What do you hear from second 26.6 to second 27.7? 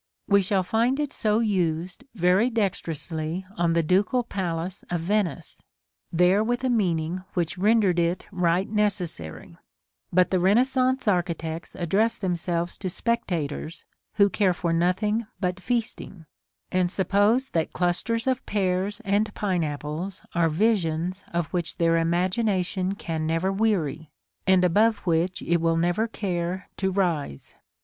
to rise.